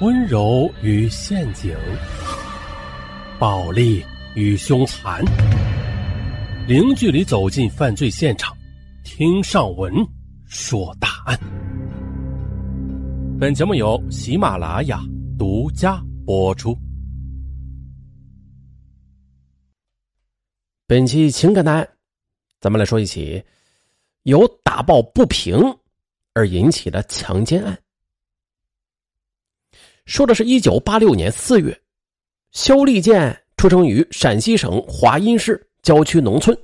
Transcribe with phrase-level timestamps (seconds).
[0.00, 1.72] 温柔与陷阱，
[3.38, 5.24] 暴力与凶残，
[6.66, 8.56] 零距离走进犯罪现场，
[9.04, 9.94] 听上文
[10.46, 11.38] 说大案。
[13.38, 15.00] 本节目由喜马拉雅
[15.38, 16.76] 独家播出。
[20.88, 21.88] 本期情感大案，
[22.60, 23.40] 咱们来说一起
[24.24, 25.56] 由打抱不平
[26.32, 27.78] 而引起的强奸案。
[30.06, 31.78] 说的是一九八六年四月，
[32.52, 36.56] 肖立建出生于陕西省华阴市郊区农村，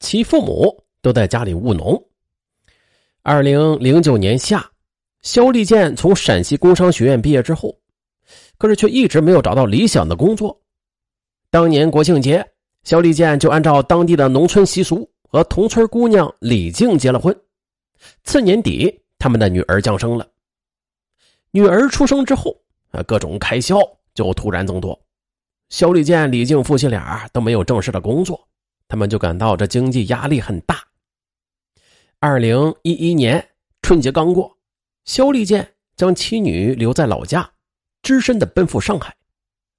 [0.00, 2.02] 其父母都在家里务农。
[3.22, 4.68] 二零零九年夏，
[5.22, 7.76] 肖立建从陕西工商学院毕业之后，
[8.58, 10.60] 可是却一直没有找到理想的工作。
[11.50, 12.44] 当年国庆节，
[12.82, 17.36] 肖立建就按照当地的农村习俗和同村姑娘李静结了婚。
[18.24, 20.26] 次年底，他们的女儿降生了。
[21.56, 22.54] 女儿出生之后，
[22.90, 23.78] 啊，各种开销
[24.12, 25.00] 就突然增多。
[25.70, 28.46] 肖立建、李静夫妻俩都没有正式的工作，
[28.86, 30.76] 他们就感到这经济压力很大。
[32.18, 33.42] 二零一一年
[33.80, 34.54] 春节刚过，
[35.06, 37.50] 肖立建将妻女留在老家，
[38.02, 39.16] 只身的奔赴上海。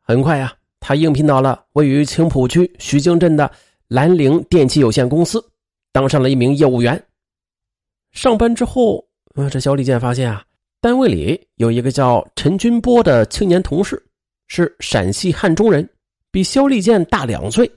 [0.00, 3.52] 很快呀，他应聘到了位于青浦区徐泾镇的
[3.88, 5.52] 兰陵电器有限公司，
[5.92, 7.04] 当上了一名业务员。
[8.12, 10.46] 上班之后，呃，这肖立建发现啊。
[10.80, 14.00] 单位里有一个叫陈军波的青年同事，
[14.46, 15.88] 是陕西汉中人，
[16.30, 17.68] 比肖立建大两岁。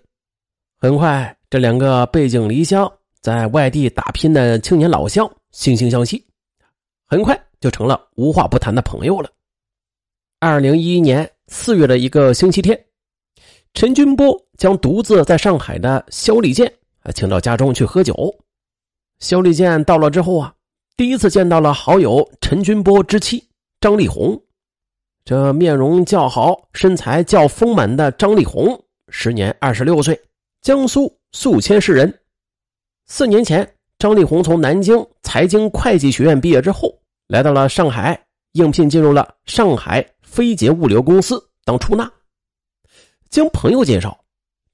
[0.78, 6.24] 很快，这两个背井离乡在外地打拼的青年老乡惺惺相惜，
[7.08, 9.28] 很快就成了无话不谈的朋友了。
[10.40, 12.80] 二零一一年四月的一个星期天，
[13.74, 16.72] 陈军波将独自在上海的肖立建
[17.16, 18.14] 请到家中去喝酒。
[19.18, 20.54] 肖立建到了之后啊。
[21.02, 23.44] 第一次见到了好友陈军波之妻
[23.80, 24.40] 张丽红，
[25.26, 30.22] 这面容较好、身材较丰满的张丽红，时年二十六岁，
[30.62, 32.20] 江苏宿迁市人。
[33.08, 33.68] 四年前，
[33.98, 36.96] 张丽红从南京财经会计学院毕业之后，
[37.26, 42.08] 来到了上海，应聘进入了上海飞捷物流公司当出纳。
[43.32, 44.24] 经朋友介绍，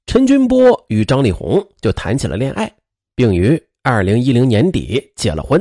[0.04, 2.70] 陈军波与张丽红就谈起了恋爱，
[3.14, 5.58] 并于二零一零年底结了婚。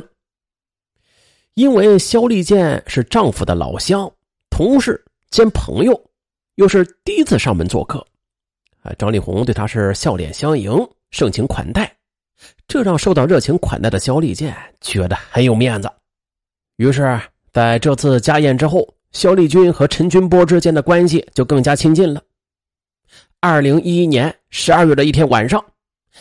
[1.57, 4.07] 因为肖立建是丈夫的老乡、
[4.47, 6.00] 同事兼朋友，
[6.53, 7.97] 又是第一次上门做客，
[8.84, 10.72] 啊，张丽红对他是笑脸相迎、
[11.09, 11.91] 盛情款待，
[12.68, 15.90] 这让受到热情款待的肖立建觉得很有面子。
[16.75, 17.19] 于是，
[17.51, 22.22] 在这次家宴之后，肖立军和陈军波之间的关系就更加亲近了。
[23.39, 25.66] 二零一一年十二月的一天晚上，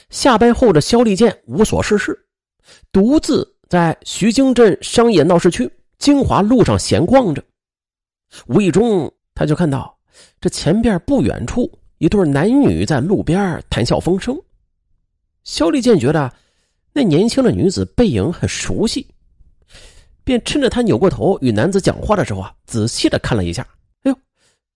[0.08, 2.18] 下班后的肖立建无所事事，
[2.90, 3.52] 独自。
[3.68, 7.42] 在徐泾镇商业闹市区金华路上闲逛着，
[8.46, 9.98] 无意中他就看到
[10.40, 14.38] 这前边不远处一对男女在路边谈笑风生。
[15.42, 16.32] 肖立健觉得
[16.92, 19.06] 那年轻的女子背影很熟悉，
[20.22, 23.66] 便趁着他扭过头与男子讲话的时候啊，仔细的看了一下。
[24.02, 24.18] 哎呦，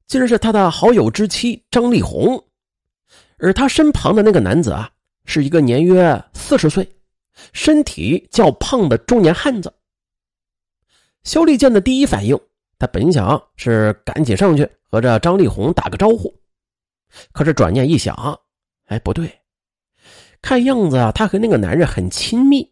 [0.07, 2.43] 竟然是他的好友之妻张丽红，
[3.39, 4.91] 而他身旁的那个男子啊，
[5.27, 6.89] 是一个年约四十岁。
[7.53, 9.73] 身体较胖的中年汉子，
[11.25, 12.39] 肖立建的第一反应，
[12.79, 16.35] 他本想是赶紧上去和这张丽红打个招呼，
[17.33, 18.39] 可是转念一想，
[18.87, 19.41] 哎，不对，
[20.41, 22.69] 看样子啊，他和那个男人很亲密。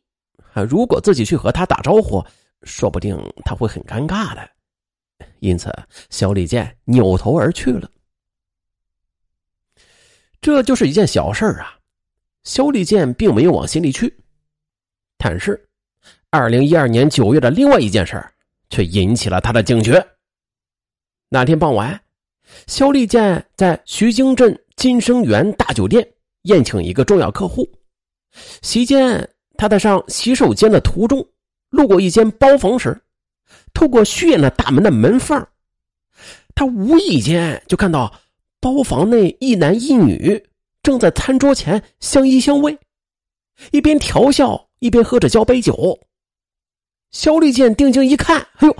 [0.54, 2.24] 啊，如果自己去和他打招呼，
[2.62, 4.50] 说不定他会很尴尬的，
[5.40, 5.70] 因此
[6.10, 7.88] 肖立建扭头而去了。
[10.40, 11.78] 这就是一件小事啊，
[12.44, 14.18] 肖立建并没有往心里去。
[15.18, 15.68] 但是，
[16.30, 18.24] 二零一二年九月的另外一件事
[18.70, 20.06] 却引起了他的警觉。
[21.28, 22.00] 那天傍晚，
[22.68, 26.08] 肖立建在徐泾镇金生源大酒店
[26.42, 27.68] 宴请一个重要客户。
[28.62, 31.26] 席间，他在上洗手间的途中，
[31.70, 32.98] 路过一间包房时，
[33.74, 35.44] 透过虚掩的大门的门缝，
[36.54, 38.20] 他无意间就看到
[38.60, 40.46] 包房内一男一女
[40.82, 42.78] 正在餐桌前相依相偎，
[43.72, 44.67] 一边调笑。
[44.78, 45.98] 一边喝着交杯酒，
[47.10, 48.76] 肖立建定睛一看，哎呦，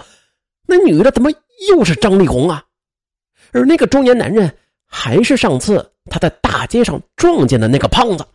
[0.67, 1.31] 那女的怎么
[1.71, 2.65] 又是张丽红啊？
[3.53, 8.27] 而那个中年男人还是上次他在大街上撞见的那个胖子。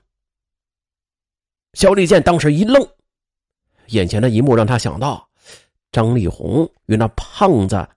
[1.73, 2.87] 肖立建当时一愣，
[3.87, 5.27] 眼前的一幕让他想到，
[5.91, 7.87] 张丽红与那胖子，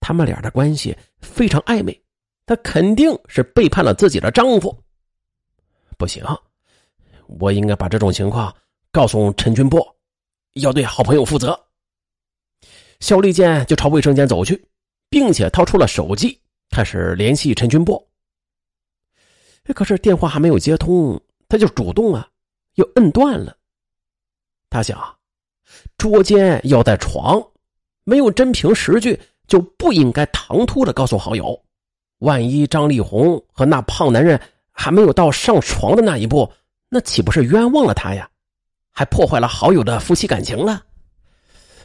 [0.00, 2.00] 他们俩的关系非常暧昧，
[2.46, 4.76] 他肯定是背叛了自己的丈夫。
[5.96, 6.24] 不行。
[7.38, 8.54] 我应该把这种情况
[8.90, 9.96] 告诉陈军波，
[10.54, 11.58] 要对好朋友负责。
[12.98, 14.66] 肖立健就朝卫生间走去，
[15.08, 16.40] 并且掏出了手机，
[16.70, 18.04] 开始联系陈军波。
[19.74, 22.28] 可是电话还没有接通，他就主动啊，
[22.74, 23.56] 又摁断了。
[24.68, 25.16] 他想，
[25.96, 27.40] 捉奸要在床，
[28.04, 31.62] 没有真凭实据，就不应该唐突的告诉好友。
[32.18, 34.38] 万一张丽红和那胖男人
[34.72, 36.52] 还没有到上床的那一步，
[36.90, 38.28] 那岂不是冤枉了他呀？
[38.90, 40.84] 还破坏了好友的夫妻感情了？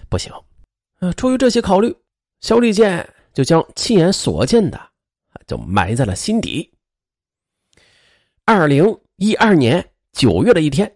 [0.10, 0.34] 不行！
[1.00, 1.96] 呃，出于这些考虑，
[2.42, 4.80] 肖立健就将亲眼所见的
[5.46, 6.70] 就埋在了心底。
[8.46, 8.86] 二零
[9.18, 10.92] 一二年九月的一天。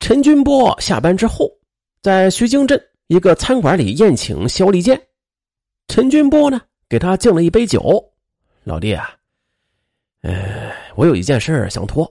[0.00, 1.50] 陈军波下班之后，
[2.02, 5.00] 在徐泾镇一个餐馆里宴请肖立健。
[5.88, 8.12] 陈军波呢，给他敬了一杯酒。
[8.64, 9.16] 老弟啊，
[10.20, 12.10] 呃，我有一件事想托。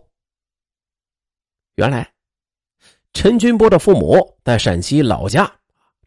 [1.75, 2.09] 原来，
[3.13, 5.51] 陈军波的父母在陕西老家，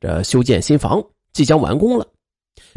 [0.01, 2.07] 这修建新房即将完工了，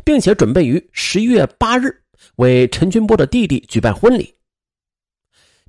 [0.04, 1.96] 并且准备于十一月八日
[2.36, 4.34] 为陈军波的弟弟举办婚礼。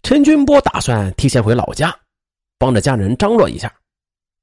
[0.02, 1.94] 陈军波打算提前回老家。
[2.58, 3.74] 帮着家人张罗一下，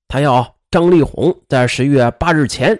[0.08, 2.76] 他要张丽红在十一月八日前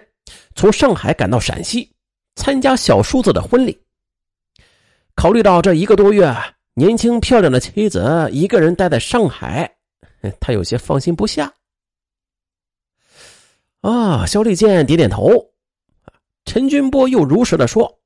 [0.56, 1.88] 从上海赶到陕西
[2.34, 3.80] 参加小叔子的婚礼。
[5.14, 6.34] 考虑到这一个多月，
[6.74, 9.72] 年轻漂亮的妻子一个人待在上海，
[10.40, 11.52] 他有些放心不下。
[13.80, 15.30] 啊，肖立健点点头。
[16.44, 18.00] 陈军波又如实的说：“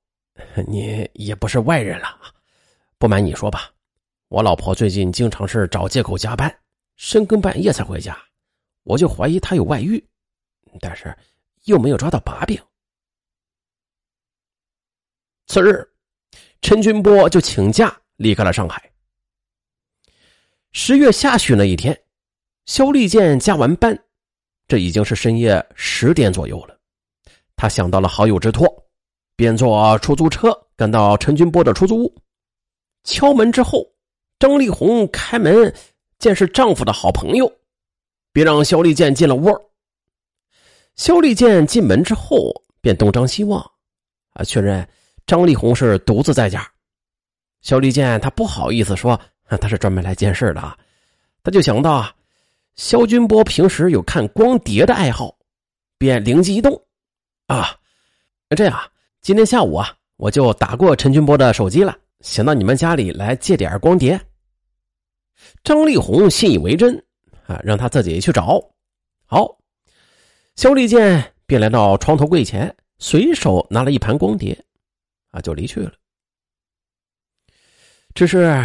[0.68, 2.18] 你也不是外人了，
[2.98, 3.70] 不瞒你说吧，
[4.28, 6.52] 我老婆最近经常是找借口加班。”
[6.96, 8.16] 深更半夜才回家，
[8.84, 10.04] 我就怀疑她有外遇，
[10.78, 11.16] 但是
[11.64, 12.60] 又没有抓到把柄。
[15.46, 15.88] 次日，
[16.60, 18.91] 陈军波就请假离开了上海。
[20.74, 21.96] 十月下旬那一天，
[22.64, 23.96] 肖立健加完班，
[24.66, 26.78] 这已经是深夜十点左右了。
[27.54, 28.66] 他想到了好友之托，
[29.36, 32.14] 便坐出租车赶到陈军波的出租屋。
[33.04, 33.86] 敲门之后，
[34.38, 35.72] 张丽红开门。
[36.18, 37.52] 见是丈夫的好朋友，
[38.32, 39.50] 便让肖立健进了屋。
[40.94, 43.60] 肖立健进门之后，便东张西望，
[44.34, 44.88] 啊，确认
[45.26, 46.64] 张丽红是独自在家。
[47.60, 49.20] 肖立健他不好意思说，
[49.60, 50.76] 他是专门来见事的啊。
[51.42, 52.14] 他就想到啊，
[52.76, 55.36] 肖军波平时有看光碟的爱好，
[55.98, 56.80] 便灵机一动，
[57.46, 57.76] 啊，
[58.56, 58.80] 这样，
[59.20, 64.20] 今天下午啊，我就打过陈军波的手机了，想到你们家里来借点光碟。
[65.64, 66.96] 张丽红信以为真，
[67.46, 68.62] 啊，让他自己去找。
[69.26, 69.58] 好，
[70.54, 74.56] 肖立健便来到床头柜前，随手拿了一盘光碟，
[75.30, 75.92] 啊，就离去了。
[78.14, 78.64] 只是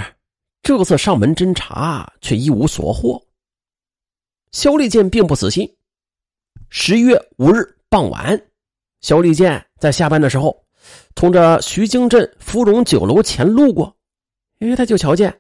[0.68, 3.18] 这次上门侦查却一无所获。
[4.52, 5.66] 肖立健并不死心。
[6.68, 8.38] 十一月五日傍晚，
[9.00, 10.62] 肖立健在下班的时候，
[11.16, 13.96] 从这徐泾镇芙蓉酒楼前路过，
[14.60, 15.34] 因为他就瞧见。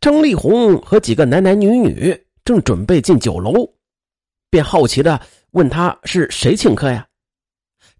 [0.00, 3.68] 张丽红和几个男男女女正准备进酒楼，
[4.50, 5.20] 便好奇的
[5.50, 7.04] 问他是谁请客呀？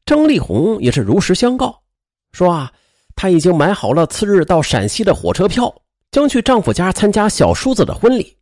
[0.06, 1.82] 张丽红也是如实相告，
[2.30, 2.72] 说啊，
[3.16, 5.74] 她已经买好了次日到陕西的火车票，
[6.14, 8.38] 将去丈夫家参加小叔子的婚礼。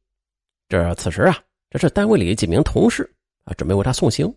[0.69, 3.11] 这此时啊，这是单位里几名同事
[3.45, 4.31] 啊，准备为他送行。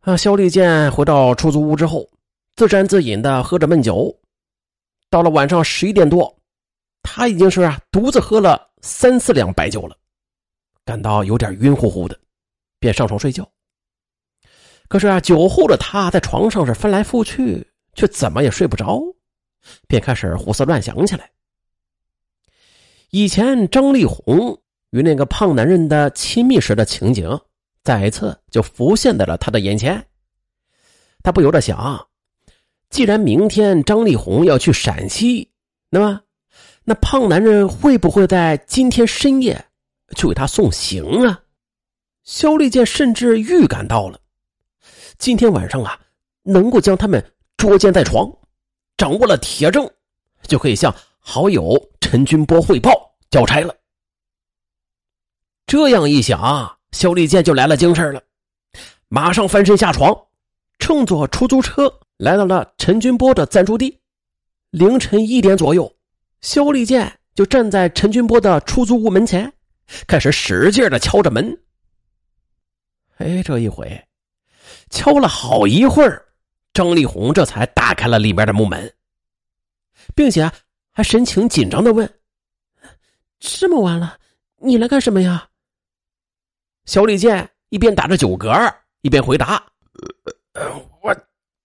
[0.00, 2.06] 啊，肖立健回到出租屋之后，
[2.54, 4.14] 自斟自饮的喝着闷酒，
[5.08, 6.30] 到了晚上十一点多。
[7.02, 9.96] 他已经是啊独自喝了三四两白酒了，
[10.84, 12.20] 感到有点晕乎乎的，
[12.78, 13.50] 便上床睡觉。
[14.86, 19.00] 可是啊，酒后的他在床上是翻来覆去，却怎么也睡不着，
[19.86, 21.30] 便开始胡思乱想起来。
[23.10, 27.40] 以前张丽红与那个胖男人的亲密时的情景，
[27.82, 30.06] 再一次就浮现在了他的眼前。
[31.22, 32.08] 他不由得想：
[32.90, 35.50] 既然明天张丽红要去陕西，
[35.90, 36.20] 那么……
[36.88, 39.66] 那胖男人会不会在今天深夜
[40.16, 41.42] 去为他送行啊？
[42.22, 44.20] 肖立健甚至预感到了，
[45.18, 45.98] 今天晚上啊，
[46.44, 48.32] 能够将他们捉奸在床，
[48.96, 49.88] 掌握了铁证，
[50.42, 52.90] 就可以向好友陈军波汇报
[53.30, 53.74] 交差了。
[55.66, 58.22] 这样一想，肖立健就来了精神了，
[59.08, 60.16] 马上翻身下床，
[60.78, 64.00] 乘坐出租车来到了陈军波的暂住地。
[64.70, 65.92] 凌晨一点左右。
[66.42, 69.52] 肖立健就站在陈军波的出租屋门前，
[70.06, 71.58] 开始使劲的敲着门。
[73.16, 74.06] 哎，这一回
[74.90, 76.24] 敲了好一会儿，
[76.76, 78.94] 张丽红这才打开了里面的木门，
[80.14, 80.52] 并且
[80.92, 82.20] 还神情紧张的问
[83.40, 84.18] ：“这么晚了，
[84.58, 85.48] 你来干什么呀？”
[86.84, 89.66] 小李健一边打着酒嗝，一边回答
[91.00, 91.16] ：“我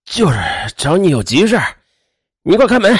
[0.05, 0.39] 就是
[0.77, 1.59] 找你有急事
[2.43, 2.97] 你快开门。”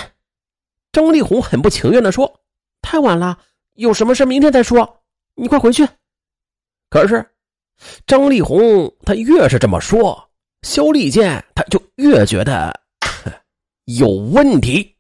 [0.92, 2.42] 张丽红很不情愿的说
[2.84, 3.40] ：“太晚了，
[3.76, 5.02] 有什么事明天再说，
[5.36, 5.88] 你快回去。”
[6.92, 7.26] 可是，
[8.06, 10.30] 张丽红她越是这么说，
[10.64, 12.74] 肖立健他就越觉得
[13.86, 14.96] 有问题。